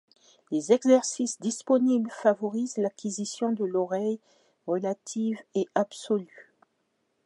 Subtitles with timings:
[0.49, 4.19] Les exercices disponibles favorisent l’acquisition de l’oreille
[4.65, 6.51] relative et absolue.